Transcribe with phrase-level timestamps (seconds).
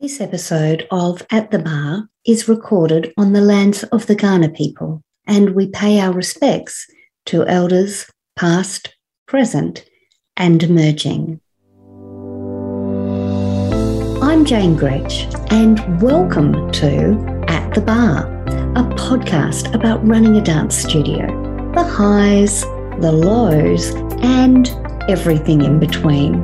[0.00, 5.02] This episode of At the Barre is recorded on the lands of the Kaurna people,
[5.26, 6.86] and we pay our respects
[7.26, 9.84] to elders past, present,
[10.38, 11.38] and emerging.
[14.22, 18.24] I'm Jane Gretsch, and welcome to At the Barre,
[18.76, 21.26] a podcast about running a dance studio
[21.74, 22.62] the highs,
[23.02, 23.90] the lows,
[24.22, 24.70] and
[25.10, 26.42] everything in between.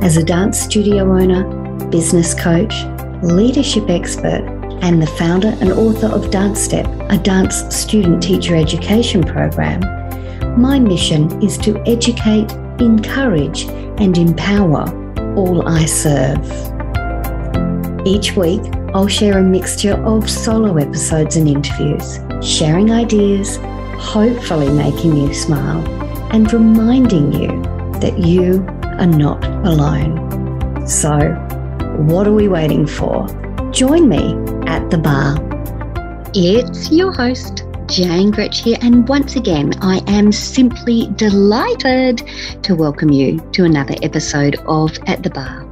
[0.00, 2.74] As a dance studio owner, business coach,
[3.22, 4.44] leadership expert,
[4.82, 9.80] and the founder and author of Dance Step, a dance student teacher education program,
[10.60, 13.64] my mission is to educate, encourage,
[13.98, 14.84] and empower
[15.36, 16.44] all I serve.
[18.06, 18.60] Each week,
[18.94, 23.56] I'll share a mixture of solo episodes and interviews, sharing ideas,
[23.98, 25.84] hopefully making you smile,
[26.30, 27.48] and reminding you
[28.00, 30.86] that you are not alone.
[30.86, 31.18] So,
[31.94, 33.28] what are we waiting for?
[33.70, 34.34] Join me
[34.66, 35.36] at the bar.
[36.34, 42.18] It's your host, Jane Gretsch here, and once again, I am simply delighted
[42.64, 45.64] to welcome you to another episode of At the Barre.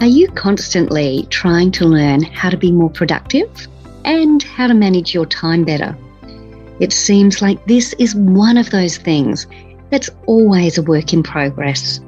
[0.00, 3.68] Are you constantly trying to learn how to be more productive
[4.04, 5.96] and how to manage your time better?
[6.80, 9.46] It seems like this is one of those things
[9.90, 12.00] that's always a work in progress.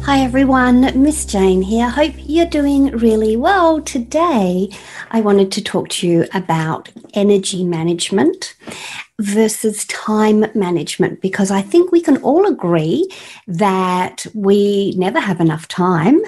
[0.05, 1.89] Hi everyone, Miss Jane here.
[1.89, 3.79] Hope you're doing really well.
[3.81, 4.69] Today,
[5.11, 8.53] I wanted to talk to you about energy management
[9.21, 13.09] versus time management because I think we can all agree
[13.47, 16.19] that we never have enough time.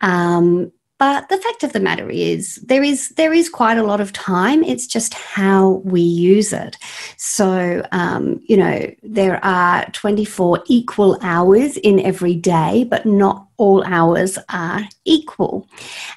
[0.00, 4.00] Um, but the fact of the matter is, there is there is quite a lot
[4.00, 4.64] of time.
[4.64, 6.76] It's just how we use it.
[7.16, 13.84] So, um, you know, there are 24 equal hours in every day, but not all
[13.84, 15.68] hours are equal.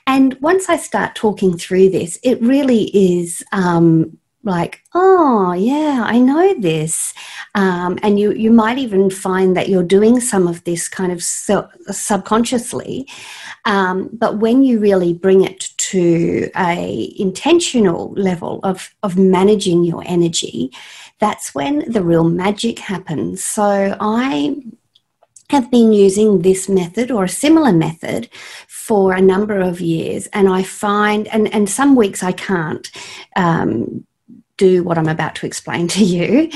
[0.07, 6.19] And once I start talking through this, it really is um, like, oh yeah, I
[6.19, 7.13] know this,
[7.55, 11.21] um, and you you might even find that you're doing some of this kind of
[11.21, 13.07] so, subconsciously,
[13.65, 20.03] um, but when you really bring it to a intentional level of of managing your
[20.05, 20.71] energy,
[21.19, 23.43] that's when the real magic happens.
[23.43, 24.55] So I
[25.51, 28.29] have been using this method or a similar method
[28.67, 32.89] for a number of years and i find and and some weeks i can't
[33.35, 34.05] um,
[34.61, 36.49] do what I'm about to explain to you,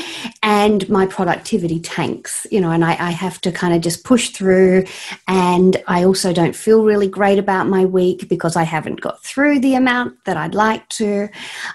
[0.44, 4.30] and my productivity tanks, you know, and I, I, have to kind of just push
[4.30, 4.86] through.
[5.28, 9.60] And I also don't feel really great about my week because I haven't got through
[9.60, 11.30] the amount that I'd like to.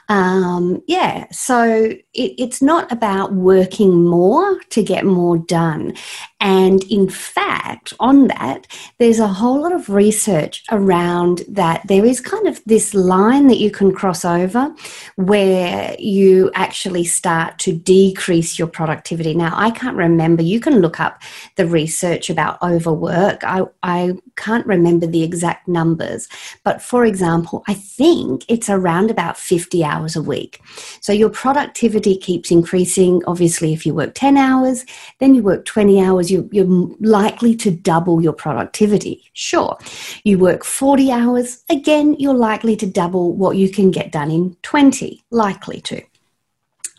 [0.08, 1.64] Um, yeah, so
[2.14, 5.94] it, it's not about working more to get more done.
[6.40, 8.66] And in fact, on that,
[8.98, 11.86] there's a whole lot of research around that.
[11.86, 14.74] There is kind of this line that you can cross over
[15.16, 19.34] where you actually start to decrease your productivity.
[19.34, 21.22] Now, I can't remember, you can look up
[21.56, 23.44] the research about overwork.
[23.44, 26.26] I, I can't remember the exact numbers,
[26.64, 30.60] but for example, I think it's around about 50 hours a week.
[31.00, 33.22] So your productivity keeps increasing.
[33.26, 34.86] Obviously, if you work 10 hours,
[35.18, 36.66] then you work 20 hours you, you're
[37.00, 39.30] likely to double your productivity.
[39.32, 39.78] Sure.
[40.24, 44.56] You work 40 hours, again, you're likely to double what you can get done in
[44.62, 46.02] 20, likely to.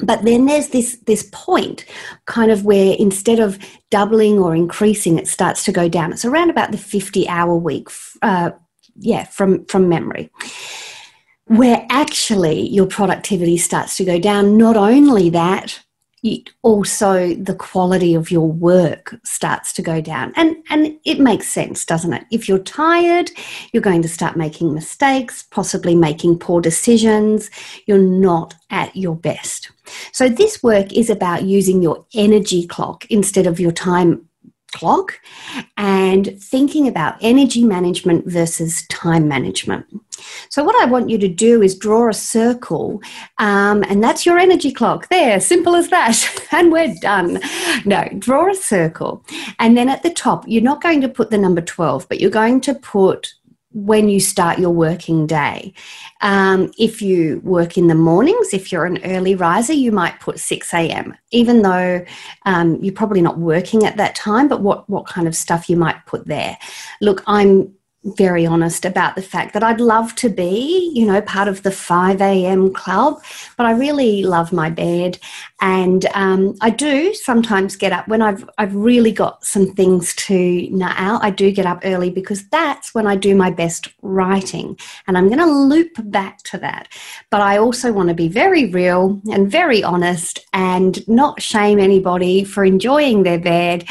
[0.04, 1.86] But then there's this, this point
[2.26, 3.60] kind of where instead of
[3.92, 6.12] doubling or increasing, it starts to go down.
[6.12, 7.90] It's around about the 50 hour week,
[8.22, 8.52] uh,
[8.98, 10.32] yeah, from, from memory
[11.52, 14.56] where actually your productivity starts to go down.
[14.56, 15.82] Not only that,
[16.62, 20.34] also the quality of your work starts to go down.
[20.36, 22.26] And and it makes sense doesn't it?
[22.32, 23.32] If you're tired
[23.72, 27.50] you're going to start making mistakes possibly making poor decisions.
[27.86, 29.72] You're not at your best.
[30.12, 34.28] So this work is about using your energy clock instead of your time
[34.72, 35.20] clock
[35.78, 39.86] and thinking about energy management versus time management.
[40.50, 43.02] So, what I want you to do is draw a circle,
[43.38, 47.40] um, and that's your energy clock there, simple as that, and we're done.
[47.86, 49.26] No, draw a circle,
[49.60, 52.30] and then at the top, you're not going to put the number 12, but you're
[52.30, 53.34] going to put
[53.74, 55.74] when you start your working day.
[56.22, 60.40] Um, if you work in the mornings, if you're an early riser, you might put
[60.40, 62.06] 6 a.m., even though
[62.46, 65.78] um, you're probably not working at that time, but what, what kind of stuff you
[65.78, 66.58] might put there.
[67.00, 67.74] Look, I'm
[68.04, 71.70] very honest about the fact that I'd love to be, you know, part of the
[71.70, 72.74] 5 a.m.
[72.74, 73.22] club,
[73.58, 75.20] but I really love my bed.
[75.62, 80.68] And um, I do sometimes get up when I've, I've really got some things to
[80.72, 81.24] nut out.
[81.24, 84.80] I do get up early because that's when I do my best writing.
[85.06, 86.88] And I'm going to loop back to that.
[87.30, 92.44] But I also want to be very real and very honest and not shame anybody
[92.44, 93.88] for enjoying their bed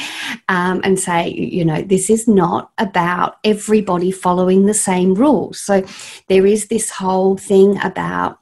[0.49, 5.61] um, and say, you know, this is not about everybody everybody following the same rules.
[5.61, 5.85] So
[6.29, 8.38] there is this whole thing about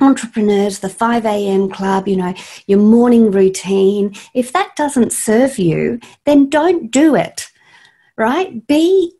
[0.00, 1.68] entrepreneurs, the 5 a.m.
[1.68, 2.34] club, you know,
[2.66, 4.14] your morning routine.
[4.34, 7.50] If that doesn't serve you, then don't do it,
[8.16, 8.66] right?
[8.66, 9.12] Be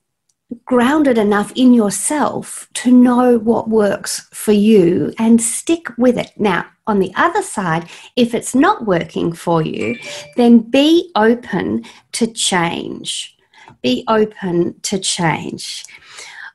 [0.64, 6.32] grounded enough in yourself to know what works for you and stick with it.
[6.37, 9.99] Now, on the other side, if it's not working for you,
[10.37, 13.37] then be open to change
[13.81, 15.85] be open to change.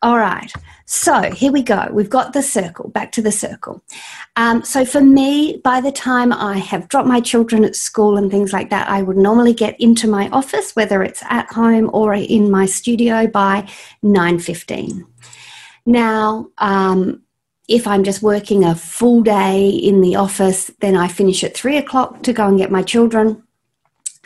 [0.04, 0.52] All right,
[0.86, 1.90] so here we go.
[1.92, 3.84] We've got the circle, back to the circle.
[4.36, 8.30] Um, so for me, by the time I have dropped my children at school and
[8.30, 12.14] things like that, I would normally get into my office, whether it's at home or
[12.14, 13.68] in my studio, by
[14.04, 15.04] 9.15.
[15.88, 17.24] Now, um,
[17.68, 21.78] if I'm just working a full day in the office, then I finish at three
[21.78, 23.44] o'clock to go and get my children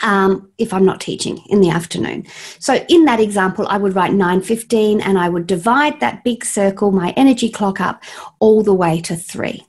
[0.02, 2.26] um, if I'm not teaching in the afternoon.
[2.60, 6.92] So in that example, I would write 9.15 and I would divide that big circle,
[6.92, 8.04] my energy clock up
[8.40, 9.66] all the way to three.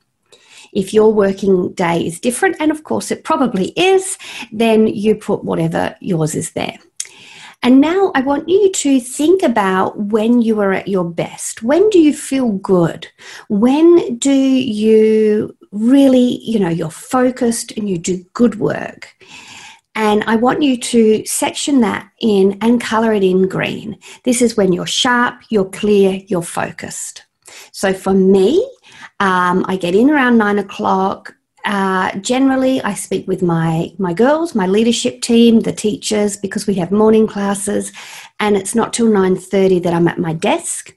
[0.72, 4.16] If your working day is different, and of course it probably is,
[4.52, 6.78] then you put whatever yours is there.
[7.64, 11.62] And now I want you to think about when you are at your best.
[11.62, 13.06] When do you feel good?
[13.48, 19.14] When do you really, you know, you're focused and you do good work?
[19.94, 23.98] And I want you to section that in and color it in green.
[24.24, 27.24] This is when you're sharp, you're clear, you're focused.
[27.72, 28.66] So for me,
[29.20, 31.34] um, I get in around nine o'clock.
[31.64, 36.74] Uh, generally, I speak with my my girls, my leadership team, the teachers, because we
[36.74, 37.92] have morning classes,
[38.40, 40.92] and it's not till nine thirty that I'm at my desk.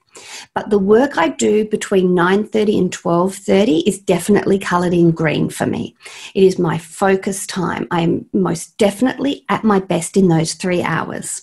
[0.54, 5.66] But the work I do between 9:30 and 12:30 is definitely colored in green for
[5.66, 5.94] me.
[6.34, 7.86] It is my focus time.
[7.90, 11.42] I'm most definitely at my best in those 3 hours.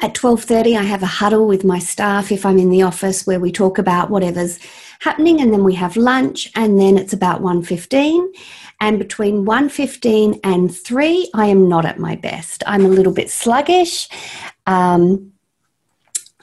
[0.00, 3.40] At 12:30 I have a huddle with my staff if I'm in the office where
[3.40, 4.58] we talk about whatever's
[5.00, 8.32] happening and then we have lunch and then it's about 1:15
[8.80, 12.62] and between 1:15 and 3 I am not at my best.
[12.66, 14.08] I'm a little bit sluggish.
[14.66, 15.29] Um,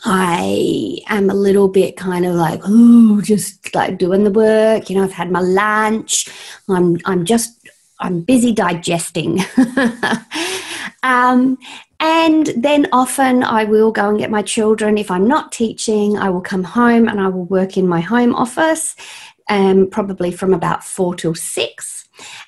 [0.05, 4.89] I am a little bit kind of like, oh, just like doing the work.
[4.89, 6.27] You know, I've had my lunch.
[6.69, 7.67] I'm, I'm just,
[7.99, 9.39] I'm busy digesting.
[11.04, 11.57] um,
[11.99, 14.97] and then often I will go and get my children.
[14.97, 18.35] If I'm not teaching, I will come home and I will work in my home
[18.35, 18.95] office,
[19.49, 21.97] um, probably from about four till six.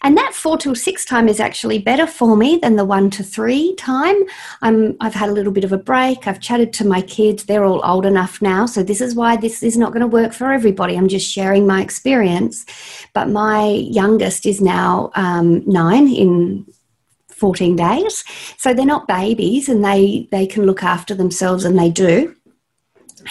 [0.02, 3.24] And that four till six time is actually better for me than the one to
[3.24, 4.16] three time.
[4.62, 6.28] I'm, I've had a little bit of a break.
[6.28, 7.46] I've chatted to my kids.
[7.46, 8.66] They're all old enough now.
[8.66, 10.96] So this is why this is not going to work for everybody.
[10.96, 12.66] I'm just sharing my experience.
[13.14, 16.66] But my youngest is now um, nine in
[17.30, 18.24] 14 days.
[18.58, 22.36] So they're not babies and they, they can look after themselves and they do.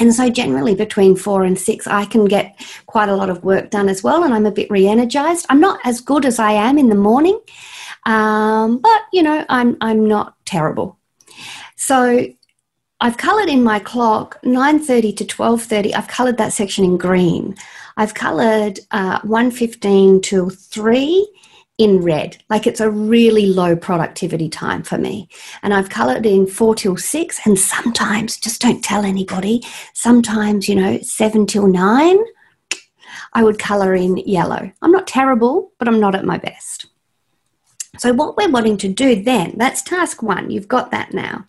[0.00, 3.70] And so, generally, between four and six, I can get quite a lot of work
[3.70, 5.46] done as well, and I'm a bit re energized.
[5.48, 7.40] I'm not as good as I am in the morning,
[8.06, 10.98] um, but you know, I'm, I'm not terrible.
[11.76, 12.26] So,
[13.00, 17.54] I've coloured in my clock 9.30 to 12.30 i've coloured that section in green
[17.96, 21.28] i've coloured uh, 1.15 till 3
[21.78, 22.42] in red.
[22.50, 25.28] Like it's a really low productivity time for me.
[25.62, 30.74] And I've colored in four till six, and sometimes, just don't tell anybody, sometimes, you
[30.74, 32.18] know, seven till nine,
[33.32, 34.72] I would color in yellow.
[34.82, 36.86] I'm not terrible, but I'm not at my best.
[37.98, 41.46] So, what we're wanting to do then, that's task one, you've got that now.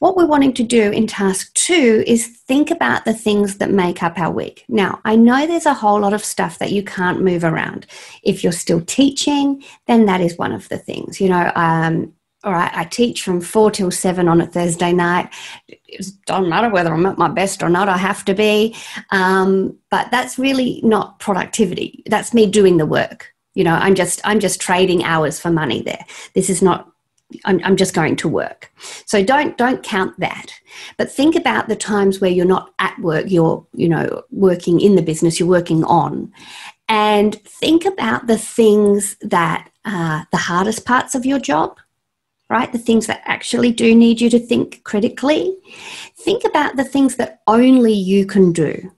[0.00, 4.02] What we're wanting to do in task two is think about the things that make
[4.02, 4.64] up our week.
[4.66, 7.86] Now, I know there's a whole lot of stuff that you can't move around.
[8.22, 11.20] If you're still teaching, then that is one of the things.
[11.20, 12.14] You know, um,
[12.44, 15.28] all right, I teach from four till seven on a Thursday night.
[15.68, 18.74] It doesn't matter whether I'm at my best or not, I have to be.
[19.10, 22.02] Um, but that's really not productivity.
[22.06, 23.34] That's me doing the work.
[23.54, 26.06] You know, I'm just I'm just trading hours for money there.
[26.34, 26.89] This is not
[27.44, 28.72] I'm, I'm, just going to work.
[29.06, 30.46] So don't don't count that.
[30.96, 34.96] But think about the times where you're not at work, you're, you know, working in
[34.96, 36.32] the business, you're working on.
[36.88, 41.78] And think about the things that are the hardest parts of your job,
[42.48, 42.70] right?
[42.70, 45.56] The things that actually do need you to think critically.
[46.16, 48.92] Think about the things that only you can do.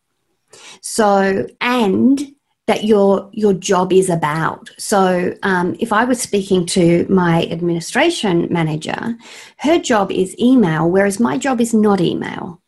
[0.80, 2.34] So, and
[2.66, 4.71] that your your job is about.
[4.78, 9.16] So, um, if I was speaking to my administration manager,
[9.59, 12.61] her job is email, whereas my job is not email.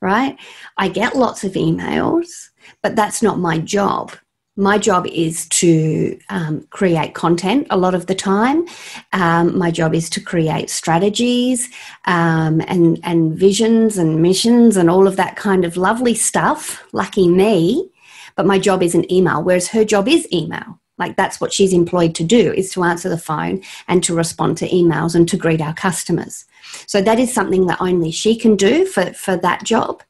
[0.00, 0.38] Right?
[0.78, 2.48] I get lots of emails,
[2.82, 4.12] but that's not my job.
[4.56, 8.66] My job is to um, create content a lot of the time.
[9.12, 11.68] Um, my job is to create strategies
[12.06, 16.82] um, and and visions and missions and all of that kind of lovely stuff.
[16.92, 17.90] Lucky me
[18.36, 20.78] but my job isn't email, whereas her job is email.
[20.98, 24.58] Like that's what she's employed to do is to answer the phone and to respond
[24.58, 26.44] to emails and to greet our customers.
[26.86, 30.02] So that is something that only she can do for, for that job.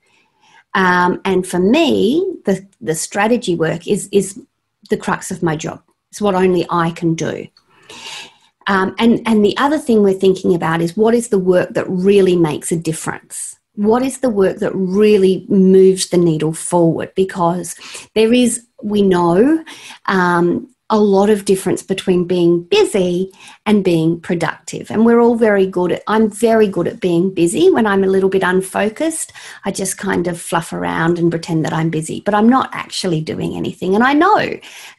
[0.75, 4.41] Um, and for me, the, the strategy work is, is
[4.89, 5.81] the crux of my job.
[6.11, 7.47] It's what only I can do.
[8.67, 11.89] Um, and, and the other thing we're thinking about is what is the work that
[11.89, 13.60] really makes a difference?
[13.81, 17.11] What is the work that really moves the needle forward?
[17.15, 17.77] Because
[18.15, 19.65] there is, we know,
[20.05, 23.33] um, a lot of difference between being busy
[23.65, 24.91] and being productive.
[24.91, 27.71] And we're all very good at, I'm very good at being busy.
[27.71, 29.33] When I'm a little bit unfocused,
[29.65, 33.23] I just kind of fluff around and pretend that I'm busy, but I'm not actually
[33.23, 33.95] doing anything.
[33.95, 34.59] And I know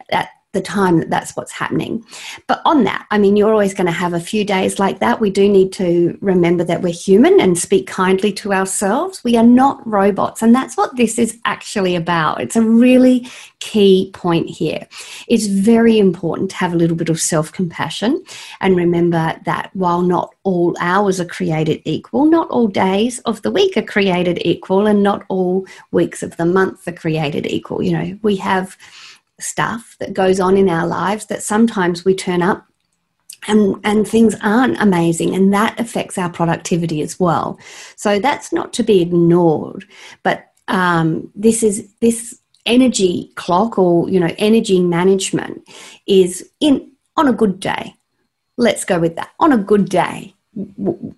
[0.10, 2.06] that the time that that's what's happening.
[2.48, 5.22] But on that, I mean, you're always going to have a few days like that.
[5.22, 9.24] We do need to remember that we're human and speak kindly to ourselves.
[9.24, 10.42] We are not robots.
[10.42, 12.42] And that's what this is actually about.
[12.42, 13.30] It's a really
[13.60, 14.88] key point here.
[15.28, 18.22] It's very important to have a little bit of self compassion
[18.60, 23.52] and remember that while not all hours are created equal, not all days of the
[23.52, 27.82] week are created equal, and not all weeks of the month are created equal.
[27.82, 28.78] You know, we have
[29.42, 32.66] stuff that goes on in our lives that sometimes we turn up
[33.48, 37.60] and and things aren't amazing and that affects our productivity as well.
[37.96, 39.86] So that's not to be ignored
[40.24, 45.68] but um, this is this energy clock or you know energy management
[46.08, 47.96] is in on a good day.
[48.58, 49.32] Let's go with that.
[49.40, 50.36] On a good day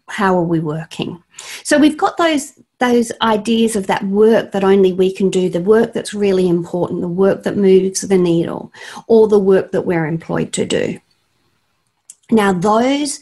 [0.08, 1.23] how are we working
[1.64, 5.62] so we've got those those ideas of that work that only we can do, the
[5.62, 8.74] work that's really important, the work that moves the needle,
[9.08, 11.00] or the work that we're employed to do.
[12.30, 13.22] Now, those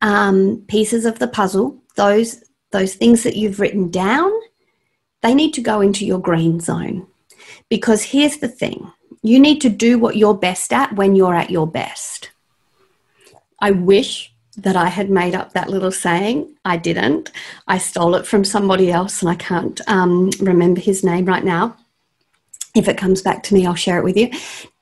[0.00, 4.32] um, pieces of the puzzle, those those things that you've written down,
[5.20, 7.06] they need to go into your green zone.
[7.68, 8.90] Because here's the thing
[9.22, 12.30] you need to do what you're best at when you're at your best.
[13.60, 16.54] I wish that I had made up that little saying.
[16.64, 17.30] I didn't.
[17.66, 21.76] I stole it from somebody else, and I can't um, remember his name right now.
[22.74, 24.30] If it comes back to me, I'll share it with you.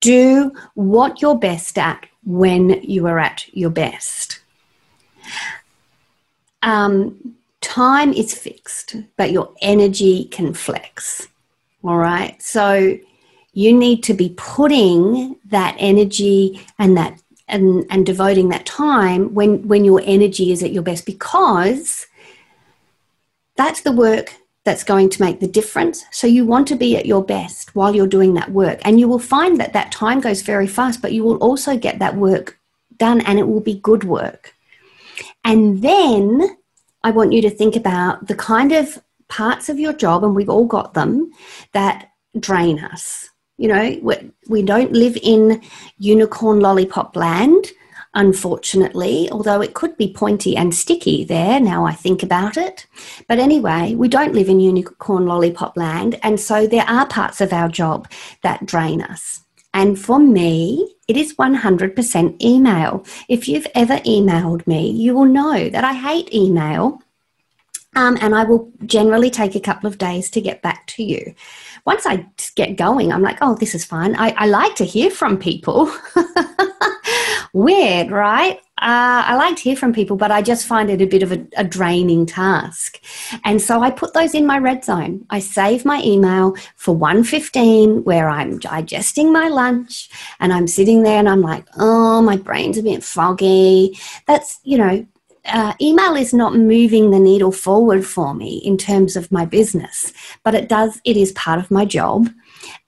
[0.00, 4.40] Do what you're best at when you are at your best.
[6.62, 11.28] Um, time is fixed, but your energy can flex.
[11.82, 12.40] All right.
[12.42, 12.98] So
[13.52, 17.19] you need to be putting that energy and that
[17.50, 22.06] and, and devoting that time when, when your energy is at your best because
[23.56, 26.04] that's the work that's going to make the difference.
[26.10, 28.80] So you want to be at your best while you're doing that work.
[28.84, 31.98] And you will find that that time goes very fast, but you will also get
[31.98, 32.58] that work
[32.96, 34.54] done and it will be good work.
[35.44, 36.56] And then
[37.02, 40.50] I want you to think about the kind of parts of your job, and we've
[40.50, 41.32] all got them,
[41.72, 43.30] that drain us.
[43.60, 45.60] You know, we don't live in
[45.98, 47.66] unicorn lollipop land,
[48.14, 52.86] unfortunately, although it could be pointy and sticky there now I think about it.
[53.28, 57.52] But anyway, we don't live in unicorn lollipop land, and so there are parts of
[57.52, 58.08] our job
[58.42, 59.42] that drain us.
[59.74, 63.04] And for me, it is 100% email.
[63.28, 67.02] If you've ever emailed me, you will know that I hate email.
[67.96, 71.34] Um, and I will generally take a couple of days to get back to you
[71.84, 74.16] once I get going, I'm like, oh, this is fun.
[74.16, 75.92] I, I like to hear from people.
[77.52, 78.60] Weird, right?
[78.80, 81.32] uh, I like to hear from people, but I just find it a bit of
[81.32, 82.98] a, a, draining task.
[83.44, 85.26] And so I put those in my red zone.
[85.28, 90.08] I save my email for 1.15 where I'm digesting my lunch
[90.40, 93.98] and I'm sitting there and I'm like, oh, my brain's a bit foggy.
[94.26, 95.06] That's, you know,
[95.52, 100.12] uh, email is not moving the needle forward for me in terms of my business,
[100.44, 102.28] but it does, it is part of my job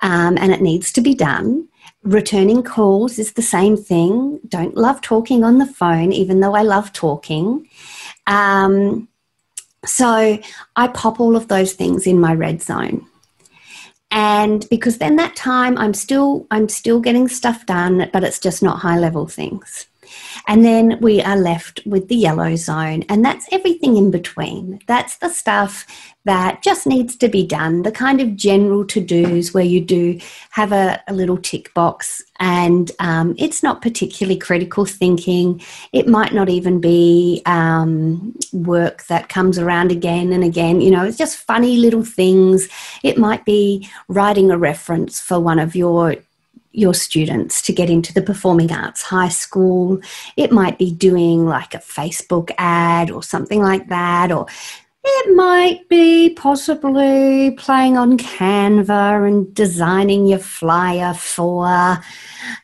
[0.00, 1.68] um, and it needs to be done.
[2.02, 4.40] Returning calls is the same thing.
[4.48, 7.68] Don't love talking on the phone, even though I love talking.
[8.26, 9.08] Um,
[9.84, 10.38] so
[10.76, 13.06] I pop all of those things in my red zone.
[14.10, 18.62] And because then that time I'm still I'm still getting stuff done, but it's just
[18.62, 19.86] not high level things.
[20.46, 24.80] And then we are left with the yellow zone, and that's everything in between.
[24.86, 25.86] That's the stuff
[26.24, 30.20] that just needs to be done, the kind of general to dos where you do
[30.50, 35.60] have a, a little tick box and um, it's not particularly critical thinking.
[35.92, 40.80] It might not even be um, work that comes around again and again.
[40.80, 42.68] You know, it's just funny little things.
[43.02, 46.16] It might be writing a reference for one of your
[46.72, 50.00] your students to get into the performing arts high school.
[50.36, 54.46] It might be doing like a Facebook ad or something like that, or
[55.04, 61.98] it might be possibly playing on Canva and designing your flyer for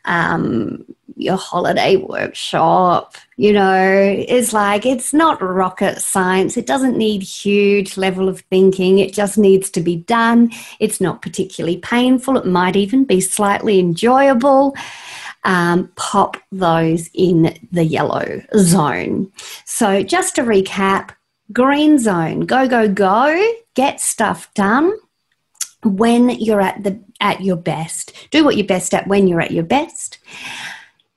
[0.05, 0.85] um,
[1.17, 3.17] your holiday workshop.
[3.37, 6.57] You know, it's like it's not rocket science.
[6.57, 9.01] It doesn't need huge level of thinking.
[9.01, 10.53] It just needs to be done.
[10.79, 12.37] It's not particularly painful.
[12.37, 14.77] It might even be slightly enjoyable.
[15.45, 19.33] Um, pop those in the yellow zone.
[19.65, 21.11] So, just to recap,
[21.53, 24.93] green zone, go, go, go, get stuff done
[25.85, 28.13] when you're at the at your best.
[28.31, 30.19] Do what you're best at when you're at your best.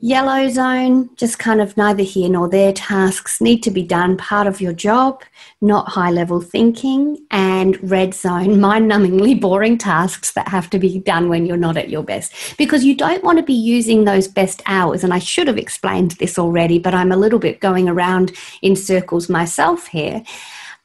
[0.03, 2.73] Yellow zone, just kind of neither here nor there.
[2.73, 5.21] Tasks need to be done, part of your job,
[5.61, 7.23] not high level thinking.
[7.29, 11.77] And red zone, mind numbingly boring tasks that have to be done when you're not
[11.77, 12.33] at your best.
[12.57, 15.03] Because you don't want to be using those best hours.
[15.03, 18.31] And I should have explained this already, but I'm a little bit going around
[18.63, 20.23] in circles myself here.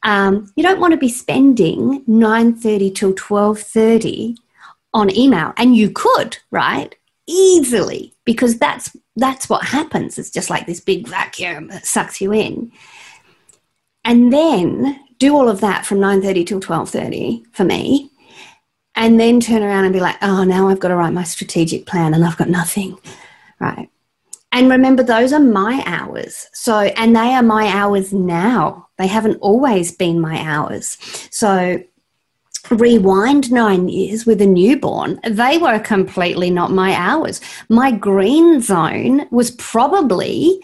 [0.03, 4.37] Um, you don't want to be spending 9.30 till 12.30
[4.93, 5.55] on email.
[5.57, 6.95] And you could, right?
[7.27, 10.19] Easily, because that's that's what happens.
[10.19, 12.71] It's just like this big vacuum that sucks you in.
[14.05, 18.11] And then do all of that from 9.30 till 12.30 for me
[18.95, 21.87] and then turn around and be like, oh, now I've got to write my strategic
[21.87, 22.99] plan and I've got nothing,
[23.61, 23.91] right?
[24.53, 26.49] And remember, those are my hours.
[26.55, 28.89] So, and they are my hours now.
[28.97, 30.97] They haven't always been my hours.
[31.31, 31.83] So,
[32.71, 37.41] rewind nine years with a newborn, they were completely not my hours.
[37.69, 40.61] My green zone was probably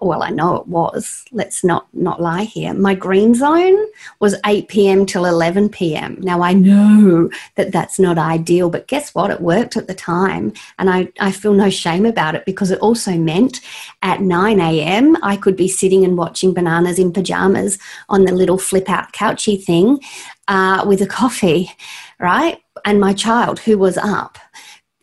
[0.00, 2.74] well i know it was let's not not lie here.
[2.74, 3.86] My green zone
[4.20, 9.14] was 8 p.m till 11 p.m now i know that that's not ideal but guess
[9.14, 9.30] what?
[9.30, 12.78] It worked at the time and i, I feel no shame about it because it
[12.80, 13.60] also meant
[14.02, 17.78] at 9 a.m i could be sitting and watching bananas in pajamas
[18.10, 19.98] on the little flip out couchy thing
[20.48, 21.70] uh, with a coffee,
[22.18, 22.58] right?
[22.84, 24.38] And my child who was up,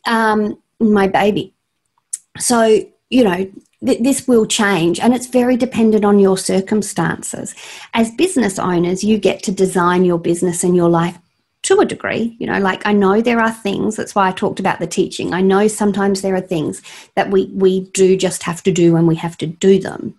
[0.05, 1.53] um, my baby.
[2.39, 3.51] So, you know,
[3.85, 7.53] th- this will change and it's very dependent on your circumstances.
[7.93, 11.17] As business owners, you get to design your business and your life
[11.63, 14.59] to a degree you know like i know there are things that's why i talked
[14.59, 16.81] about the teaching i know sometimes there are things
[17.15, 20.13] that we we do just have to do and we have to do them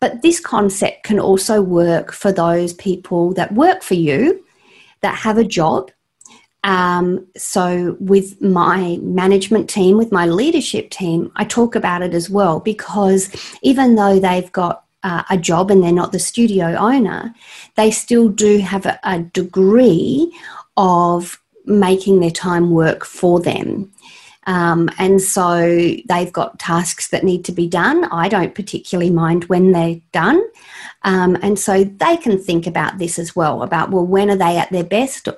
[0.00, 4.44] but this concept can also work for those people that work for you
[5.02, 5.90] that have a job.
[6.64, 12.30] Um, so, with my management team, with my leadership team, I talk about it as
[12.30, 13.30] well because
[13.62, 17.34] even though they've got uh, a job and they're not the studio owner,
[17.74, 20.32] they still do have a, a degree
[20.76, 23.90] of making their time work for them.
[24.46, 25.60] Um, and so
[26.08, 28.04] they've got tasks that need to be done.
[28.06, 30.42] I don't particularly mind when they're done.
[31.04, 34.56] Um, and so they can think about this as well about, well, when are they
[34.56, 35.28] at their best?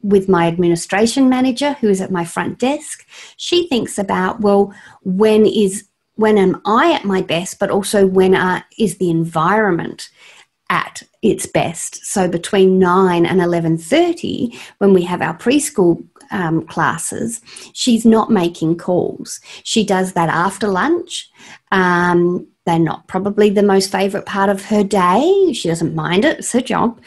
[0.00, 3.04] With my administration manager, who is at my front desk,
[3.36, 8.34] she thinks about, well, when is when am I at my best, but also when
[8.34, 10.08] are, is the environment
[10.70, 12.04] at its best.
[12.06, 17.40] So between nine and eleven thirty, when we have our preschool um, classes,
[17.72, 19.40] she's not making calls.
[19.64, 21.28] She does that after lunch.
[21.72, 25.52] Um, they're not probably the most favourite part of her day.
[25.52, 27.00] She doesn't mind it, it's her job.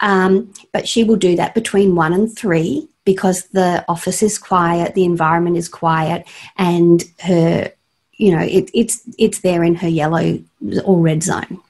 [0.00, 4.94] Um, but she will do that between one and three because the office is quiet,
[4.94, 6.26] the environment is quiet,
[6.56, 7.72] and her
[8.18, 10.38] you know, it, it's it's there in her yellow
[10.84, 11.60] or red zone,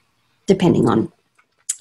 [0.47, 1.11] depending on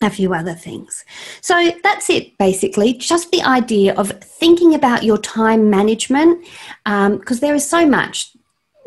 [0.01, 1.05] a few other things.
[1.41, 2.93] So that's it, basically.
[2.95, 6.45] Just the idea of thinking about your time management,
[6.85, 8.31] because um, there is so much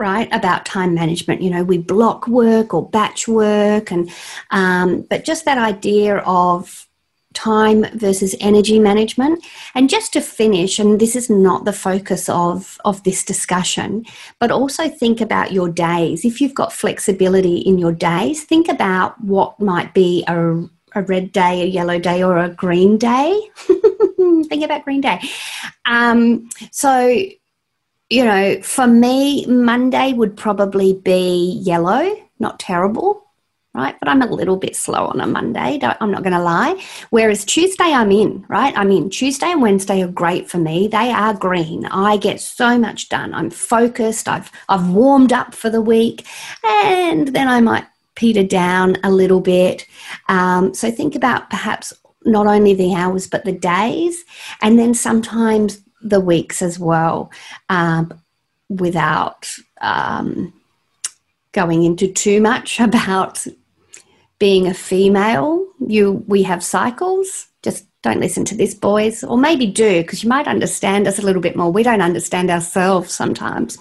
[0.01, 1.41] right about time management.
[1.41, 4.09] You know we block work or batch work and
[4.49, 6.87] um, but just that idea of
[7.33, 9.45] time versus energy management.
[9.73, 14.05] And just to finish and this is not the focus of of this discussion
[14.39, 16.25] but also think about your days.
[16.25, 21.31] If you've got flexibility in your days think about what might be a, a red
[21.31, 23.39] day a yellow day or a green day.
[24.49, 25.19] Think about green day.
[25.85, 26.91] Um, so
[28.11, 33.21] you know for me monday would probably be yellow not terrible
[33.73, 33.95] right?
[33.99, 36.81] But I'm a little bit slow on a Monday, I'm not going to lie.
[37.09, 38.77] Whereas Tuesday, I'm in, right?
[38.77, 39.09] I'm in.
[39.09, 40.87] Tuesday and Wednesday are great for me.
[40.87, 41.85] They are green.
[41.85, 43.33] I get so much done.
[43.33, 44.27] I'm focused.
[44.27, 46.25] I've, I've warmed up for the week.
[46.63, 49.87] And then I might peter down a little bit.
[50.27, 51.93] Um, so think about perhaps
[52.25, 54.25] not only the hours, but the days.
[54.61, 57.31] And then sometimes the weeks as well
[57.69, 58.13] um,
[58.69, 59.49] without.
[59.81, 60.53] Um,
[61.51, 63.45] going into too much about
[64.39, 67.47] being a female, you we have cycles.
[67.61, 71.21] Just don't listen to this, boys, or maybe do because you might understand us a
[71.21, 71.71] little bit more.
[71.71, 73.77] We don't understand ourselves sometimes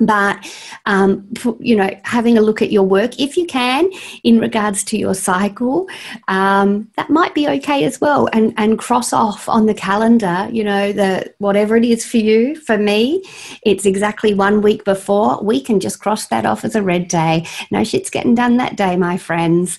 [0.00, 0.44] but
[0.86, 1.26] um,
[1.60, 3.90] you know having a look at your work if you can
[4.22, 5.88] in regards to your cycle
[6.28, 8.28] um, that might be okay as well.
[8.32, 12.56] And and cross off on the calendar you know the whatever it is for you
[12.56, 13.22] for me
[13.62, 17.46] it's exactly one week before we can just cross that off as a red day.
[17.70, 19.78] No shit's getting done that day my friends.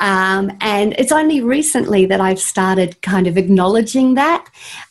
[0.00, 4.48] Um, and it's only recently that i've started kind of acknowledging that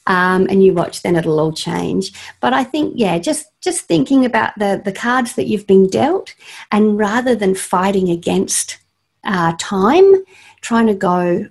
[0.08, 2.12] um, and you watch, then it'll all change.
[2.40, 6.34] But I think, yeah, just just thinking about the the cards that you've been dealt,
[6.72, 8.78] and rather than fighting against
[9.24, 10.24] uh, time,
[10.62, 11.48] trying to go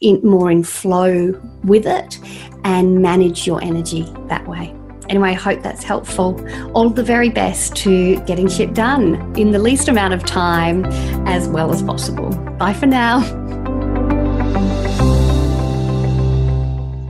[0.00, 2.18] in more in flow with it
[2.64, 4.74] and manage your energy that way.
[5.08, 6.44] Anyway, I hope that's helpful.
[6.74, 10.84] All the very best to getting shit done in the least amount of time
[11.26, 12.30] as well as possible.
[12.58, 13.55] Bye for now.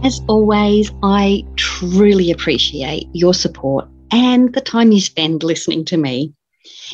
[0.06, 6.32] As always, I truly appreciate your support and the time you spend listening to me.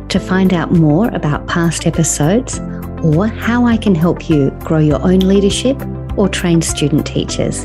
[0.08, 2.58] To find out more about past episodes
[3.04, 5.80] or how I can help you grow your own leadership
[6.20, 7.64] or train student teachers,